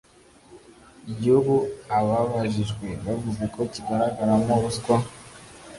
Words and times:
igihugu 1.13 1.53
ababajijwe 1.97 2.87
bavuze 3.05 3.43
ko 3.53 3.61
kigaragaramo 3.73 4.53
ruswa 4.63 4.95